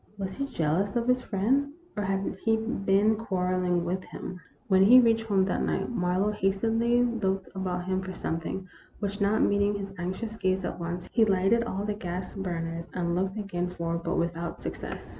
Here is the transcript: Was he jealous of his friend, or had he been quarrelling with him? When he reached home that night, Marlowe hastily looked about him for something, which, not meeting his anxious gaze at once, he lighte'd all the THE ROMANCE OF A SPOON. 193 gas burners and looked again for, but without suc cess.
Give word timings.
Was 0.17 0.33
he 0.33 0.47
jealous 0.47 0.95
of 0.95 1.07
his 1.07 1.21
friend, 1.21 1.73
or 1.95 2.01
had 2.01 2.35
he 2.43 2.57
been 2.57 3.15
quarrelling 3.15 3.85
with 3.85 4.03
him? 4.03 4.41
When 4.67 4.83
he 4.83 4.99
reached 4.99 5.27
home 5.27 5.45
that 5.45 5.61
night, 5.61 5.91
Marlowe 5.91 6.31
hastily 6.31 7.03
looked 7.03 7.55
about 7.55 7.85
him 7.85 8.01
for 8.01 8.11
something, 8.11 8.67
which, 8.97 9.21
not 9.21 9.43
meeting 9.43 9.75
his 9.75 9.93
anxious 9.99 10.35
gaze 10.37 10.65
at 10.65 10.79
once, 10.79 11.07
he 11.11 11.23
lighte'd 11.23 11.65
all 11.65 11.85
the 11.85 11.93
THE 11.93 12.03
ROMANCE 12.03 12.33
OF 12.35 12.39
A 12.39 12.41
SPOON. 12.41 12.43
193 12.43 12.43
gas 12.43 12.63
burners 12.63 12.89
and 12.95 13.15
looked 13.15 13.37
again 13.37 13.69
for, 13.69 13.99
but 13.99 14.15
without 14.17 14.59
suc 14.59 14.73
cess. 14.73 15.09